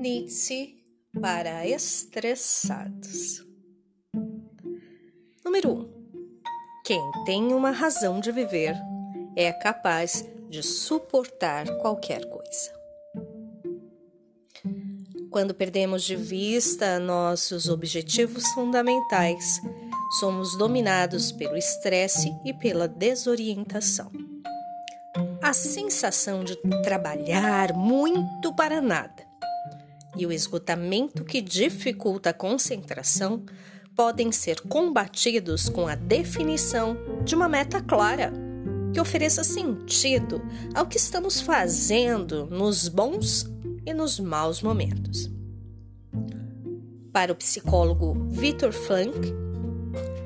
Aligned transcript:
Nietzsche 0.00 0.82
para 1.20 1.66
estressados. 1.66 3.44
Número 5.44 5.72
1. 5.72 5.78
Um, 5.78 5.90
quem 6.86 7.02
tem 7.26 7.52
uma 7.52 7.70
razão 7.70 8.18
de 8.18 8.32
viver 8.32 8.74
é 9.36 9.52
capaz 9.52 10.26
de 10.48 10.62
suportar 10.62 11.66
qualquer 11.82 12.24
coisa. 12.30 12.72
Quando 15.30 15.52
perdemos 15.54 16.02
de 16.02 16.16
vista 16.16 16.98
nossos 16.98 17.68
objetivos 17.68 18.48
fundamentais, 18.54 19.60
somos 20.18 20.56
dominados 20.56 21.30
pelo 21.30 21.58
estresse 21.58 22.34
e 22.42 22.54
pela 22.54 22.88
desorientação. 22.88 24.10
A 25.42 25.52
sensação 25.52 26.42
de 26.42 26.56
trabalhar 26.82 27.74
muito 27.74 28.50
para 28.54 28.80
nada 28.80 29.29
e 30.16 30.26
o 30.26 30.32
esgotamento 30.32 31.24
que 31.24 31.40
dificulta 31.40 32.30
a 32.30 32.34
concentração 32.34 33.44
podem 33.94 34.32
ser 34.32 34.60
combatidos 34.62 35.68
com 35.68 35.86
a 35.86 35.94
definição 35.94 36.96
de 37.24 37.34
uma 37.34 37.48
meta 37.48 37.80
clara 37.80 38.32
que 38.92 39.00
ofereça 39.00 39.44
sentido 39.44 40.42
ao 40.74 40.86
que 40.86 40.96
estamos 40.96 41.40
fazendo 41.40 42.46
nos 42.46 42.88
bons 42.88 43.46
e 43.86 43.94
nos 43.94 44.18
maus 44.18 44.62
momentos. 44.62 45.30
Para 47.12 47.32
o 47.32 47.36
psicólogo 47.36 48.26
Victor 48.30 48.72
Frank, 48.72 49.34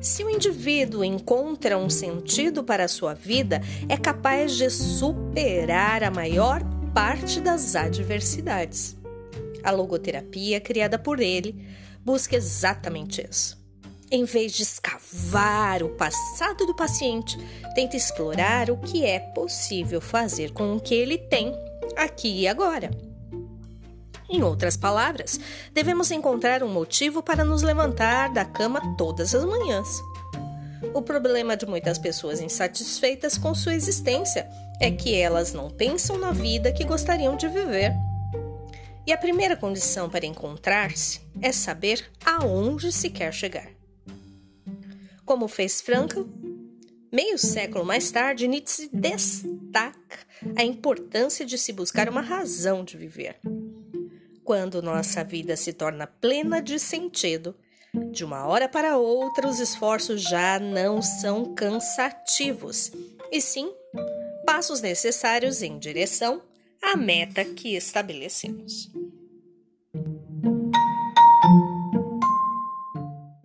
se 0.00 0.22
o 0.24 0.30
indivíduo 0.30 1.04
encontra 1.04 1.76
um 1.76 1.90
sentido 1.90 2.62
para 2.62 2.84
a 2.84 2.88
sua 2.88 3.14
vida, 3.14 3.60
é 3.88 3.96
capaz 3.96 4.56
de 4.56 4.70
superar 4.70 6.04
a 6.04 6.10
maior 6.10 6.62
parte 6.94 7.40
das 7.40 7.74
adversidades. 7.74 8.97
A 9.62 9.70
logoterapia, 9.70 10.60
criada 10.60 10.98
por 10.98 11.20
ele, 11.20 11.66
busca 12.04 12.36
exatamente 12.36 13.26
isso. 13.28 13.58
Em 14.10 14.24
vez 14.24 14.52
de 14.52 14.62
escavar 14.62 15.82
o 15.82 15.90
passado 15.90 16.64
do 16.64 16.74
paciente, 16.74 17.36
tenta 17.74 17.96
explorar 17.96 18.70
o 18.70 18.78
que 18.78 19.04
é 19.04 19.18
possível 19.18 20.00
fazer 20.00 20.52
com 20.52 20.74
o 20.74 20.80
que 20.80 20.94
ele 20.94 21.18
tem 21.18 21.52
aqui 21.94 22.40
e 22.40 22.48
agora. 22.48 22.90
Em 24.30 24.42
outras 24.42 24.76
palavras, 24.76 25.38
devemos 25.72 26.10
encontrar 26.10 26.62
um 26.62 26.68
motivo 26.68 27.22
para 27.22 27.44
nos 27.44 27.62
levantar 27.62 28.32
da 28.32 28.44
cama 28.44 28.96
todas 28.96 29.34
as 29.34 29.44
manhãs. 29.44 29.88
O 30.94 31.02
problema 31.02 31.56
de 31.56 31.66
muitas 31.66 31.98
pessoas 31.98 32.40
insatisfeitas 32.40 33.36
com 33.36 33.54
sua 33.54 33.74
existência 33.74 34.48
é 34.80 34.90
que 34.90 35.14
elas 35.14 35.52
não 35.52 35.70
pensam 35.70 36.18
na 36.18 36.30
vida 36.30 36.72
que 36.72 36.84
gostariam 36.84 37.36
de 37.36 37.48
viver. 37.48 37.92
E 39.08 39.12
a 39.12 39.16
primeira 39.16 39.56
condição 39.56 40.10
para 40.10 40.26
encontrar-se 40.26 41.22
é 41.40 41.50
saber 41.50 42.04
aonde 42.22 42.92
se 42.92 43.08
quer 43.08 43.32
chegar. 43.32 43.70
Como 45.24 45.48
fez 45.48 45.80
Frankl, 45.80 46.24
meio 47.10 47.38
século 47.38 47.86
mais 47.86 48.10
tarde, 48.10 48.46
Nietzsche 48.46 48.90
destaca 48.92 50.18
a 50.54 50.62
importância 50.62 51.46
de 51.46 51.56
se 51.56 51.72
buscar 51.72 52.06
uma 52.06 52.20
razão 52.20 52.84
de 52.84 52.98
viver. 52.98 53.40
Quando 54.44 54.82
nossa 54.82 55.24
vida 55.24 55.56
se 55.56 55.72
torna 55.72 56.06
plena 56.06 56.60
de 56.60 56.78
sentido, 56.78 57.54
de 58.12 58.26
uma 58.26 58.46
hora 58.46 58.68
para 58.68 58.98
outra 58.98 59.48
os 59.48 59.58
esforços 59.58 60.20
já 60.20 60.60
não 60.60 61.00
são 61.00 61.54
cansativos, 61.54 62.92
e 63.32 63.40
sim 63.40 63.72
passos 64.44 64.82
necessários 64.82 65.62
em 65.62 65.78
direção 65.78 66.42
à 66.82 66.96
meta 66.96 67.44
que 67.44 67.74
estabelecemos. 67.74 68.90